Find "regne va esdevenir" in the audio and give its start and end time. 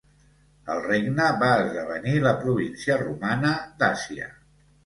0.85-2.15